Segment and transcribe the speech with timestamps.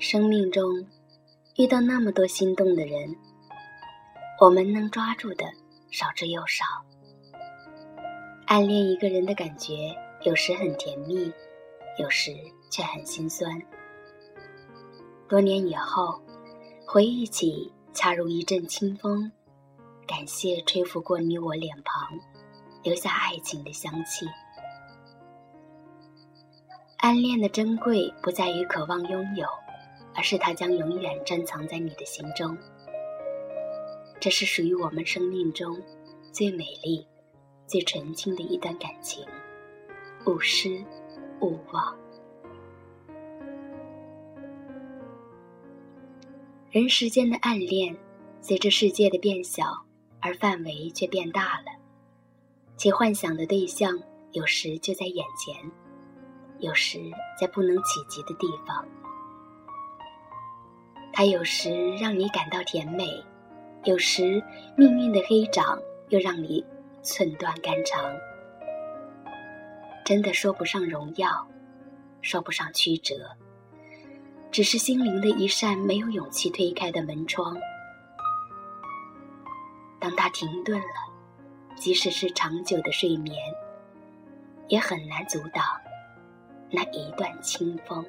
[0.00, 0.86] 生命中
[1.56, 3.16] 遇到那么多心动的人，
[4.40, 5.44] 我们能抓住的
[5.90, 6.64] 少之又少。
[8.46, 9.92] 暗恋一个人的感觉，
[10.22, 11.32] 有时很甜蜜，
[11.98, 12.30] 有时
[12.70, 13.60] 却很心酸。
[15.28, 16.22] 多年以后，
[16.86, 19.32] 回忆起，恰如一阵清风，
[20.06, 22.16] 感谢吹拂过你我脸庞，
[22.84, 24.28] 留下爱情的香气。
[26.98, 29.44] 暗恋的珍贵，不在于渴望拥有。
[30.18, 32.58] 而是它将永远珍藏在你的心中。
[34.18, 35.80] 这是属于我们生命中
[36.32, 37.06] 最美丽、
[37.68, 39.24] 最纯净的一段感情，
[40.26, 40.84] 勿失
[41.40, 41.96] 勿忘。
[46.72, 47.96] 人世间的暗恋，
[48.40, 49.84] 随着世界的变小，
[50.20, 51.66] 而范围却变大了，
[52.76, 53.96] 其幻想的对象
[54.32, 55.54] 有时就在眼前，
[56.58, 56.98] 有时
[57.40, 58.84] 在不能企及的地方。
[61.18, 63.24] 它有时让你感到甜美，
[63.82, 64.40] 有时
[64.76, 65.76] 命运的黑掌
[66.10, 66.64] 又让你
[67.02, 68.14] 寸断肝肠。
[70.04, 71.44] 真的说不上荣耀，
[72.22, 73.32] 说不上曲折，
[74.52, 77.58] 只是心灵的一扇没有勇气推开的门窗。
[79.98, 80.86] 当它停顿了，
[81.74, 83.36] 即使是长久的睡眠，
[84.68, 85.64] 也很难阻挡
[86.70, 88.06] 那一段清风。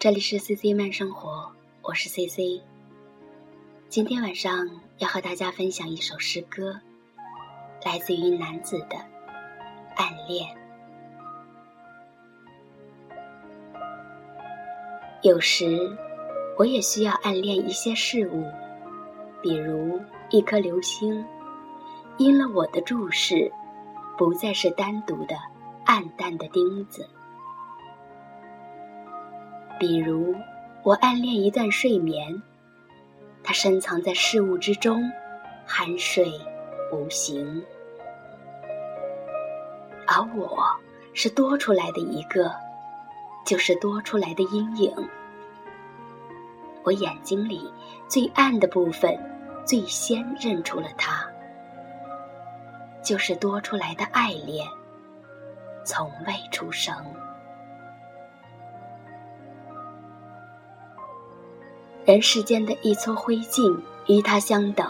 [0.00, 2.62] 这里是 C C 慢生活，我是 C C。
[3.90, 6.80] 今天晚上要和大家分享一首诗歌，
[7.84, 8.96] 来自于男子的
[9.96, 10.48] 《暗恋》。
[15.20, 15.94] 有时，
[16.56, 18.46] 我也需要暗恋一些事物，
[19.42, 20.00] 比如
[20.30, 21.22] 一颗流星，
[22.16, 23.52] 因了我的注视，
[24.16, 25.36] 不再是单独的、
[25.84, 27.06] 暗淡的钉子。
[29.80, 30.36] 比如，
[30.82, 32.42] 我暗恋一段睡眠，
[33.42, 35.10] 它深藏在事物之中，
[35.66, 36.30] 酣睡
[36.92, 37.64] 无形，
[40.06, 40.68] 而我
[41.14, 42.54] 是多出来的一个，
[43.46, 44.94] 就是多出来的阴影。
[46.82, 47.72] 我眼睛里
[48.06, 49.18] 最暗的部分，
[49.64, 51.26] 最先认出了它，
[53.02, 54.68] 就是多出来的爱恋，
[55.84, 56.94] 从未出生。
[62.10, 63.78] 人世间的一撮灰烬，
[64.08, 64.84] 与它相等，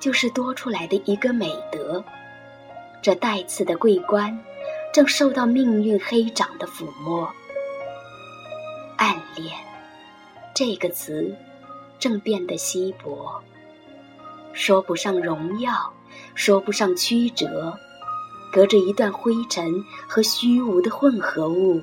[0.00, 2.02] 就是多出来的一个美德。
[3.02, 4.42] 这带刺的桂冠，
[4.94, 7.30] 正受到命运黑掌的抚摸。
[8.96, 9.54] 暗恋，
[10.54, 11.36] 这个词，
[11.98, 13.42] 正变得稀薄，
[14.54, 15.92] 说不上荣耀，
[16.34, 17.78] 说不上曲折，
[18.50, 21.82] 隔着一段灰尘和虚无的混合物。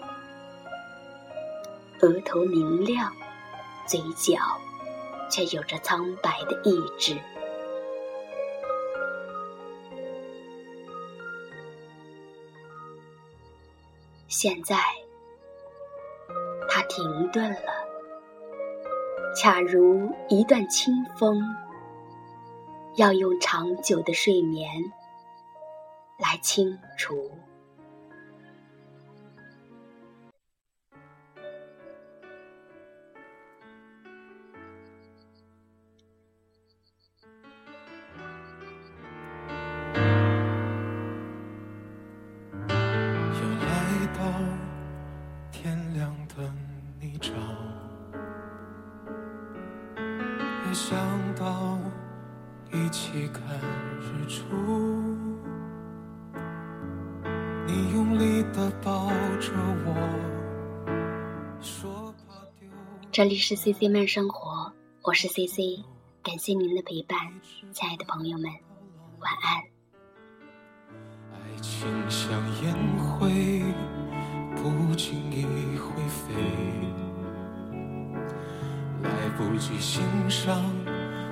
[2.02, 3.14] 额头明亮。
[3.86, 4.38] 嘴角，
[5.30, 7.18] 却有着苍白的意志。
[14.28, 14.78] 现在，
[16.68, 17.72] 它停顿了，
[19.36, 21.56] 恰如一段清风，
[22.96, 24.92] 要用长久的睡眠
[26.18, 27.32] 来清除。
[58.52, 59.08] 的抱
[59.40, 59.52] 着
[59.86, 59.96] 我，
[61.62, 62.68] 说怕丢。
[63.12, 64.74] 这里是 C C 慢生活，
[65.04, 65.84] 我是 C C，
[66.22, 67.18] 感谢您的陪伴，
[67.72, 68.52] 亲爱的朋友们，
[69.20, 69.64] 晚安。
[71.32, 72.32] 爱情像
[72.64, 73.62] 烟灰，
[74.56, 75.46] 不经意
[75.78, 76.34] 会飞。
[79.02, 80.64] 来不及欣赏，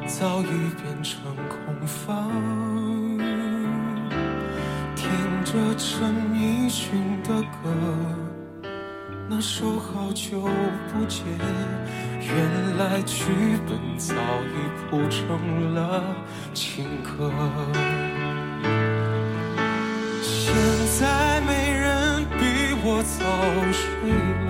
[0.05, 3.10] 早已变成空房。
[5.51, 7.67] 听着陈奕迅的歌，
[9.29, 10.39] 那首好久
[10.93, 11.25] 不见，
[12.21, 13.25] 原来剧
[13.67, 14.55] 本早已
[14.89, 16.01] 谱成了
[16.53, 17.29] 情歌。
[20.21, 20.55] 现
[20.97, 23.19] 在没人比我早
[23.73, 23.83] 睡
[24.47, 24.49] 了，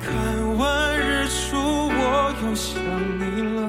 [0.00, 0.08] 看
[0.56, 1.58] 完日出
[1.90, 2.80] 我又想
[3.18, 3.22] 你
[3.56, 3.60] 了。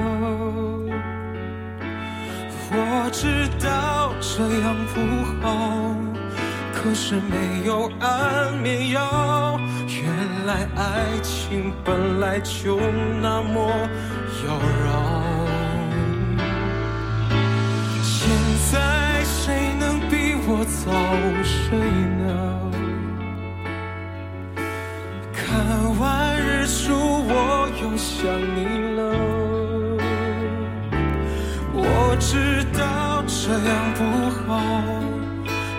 [2.78, 3.68] 我知道
[4.38, 5.00] 这样不
[5.42, 5.96] 好，
[6.74, 9.58] 可是没有安眠药。
[9.88, 12.78] 原来爱情本来就
[13.22, 13.72] 那么
[14.44, 14.88] 妖娆。
[18.04, 18.30] 现
[18.74, 20.92] 在谁能比我早
[21.42, 21.80] 睡
[22.20, 22.26] 呢，
[25.31, 28.20] 看完日出我又想
[28.54, 28.66] 你
[28.98, 29.00] 了。
[31.78, 32.65] 我知
[33.47, 34.01] 这样不
[34.47, 34.59] 好，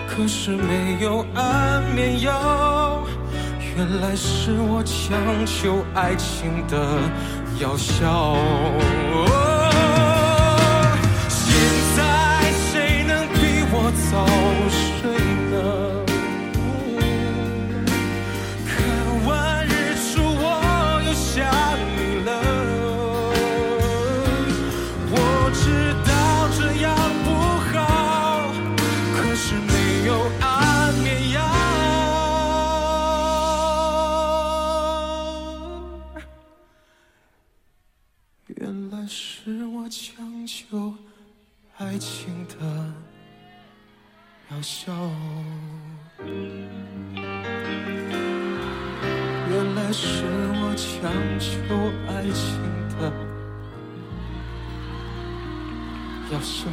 [0.07, 3.03] 可是没有安眠药，
[3.75, 6.97] 原来是我强求爱情的
[7.59, 8.37] 药效。
[38.67, 40.93] 原来是我强求
[41.77, 42.93] 爱情的
[44.51, 44.91] 药效，
[49.49, 50.25] 原来是
[50.59, 51.09] 我强
[51.39, 51.47] 求
[52.09, 52.61] 爱情
[52.99, 53.09] 的
[56.29, 56.69] 药效。